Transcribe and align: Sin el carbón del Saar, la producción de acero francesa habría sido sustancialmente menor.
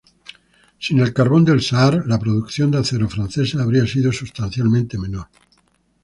Sin 0.79 0.97
el 0.99 1.13
carbón 1.13 1.45
del 1.45 1.61
Saar, 1.61 2.07
la 2.07 2.17
producción 2.17 2.71
de 2.71 2.79
acero 2.79 3.07
francesa 3.07 3.61
habría 3.61 3.85
sido 3.85 4.11
sustancialmente 4.11 4.97
menor. 4.97 5.27